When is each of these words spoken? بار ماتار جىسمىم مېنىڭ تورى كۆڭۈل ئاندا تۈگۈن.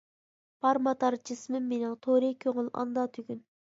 بار 0.65 0.79
ماتار 0.87 1.17
جىسمىم 1.31 1.69
مېنىڭ 1.73 1.93
تورى 2.07 2.33
كۆڭۈل 2.47 2.73
ئاندا 2.81 3.05
تۈگۈن. 3.19 3.45